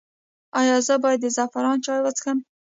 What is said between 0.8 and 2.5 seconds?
زه باید د زعفران چای وڅښم؟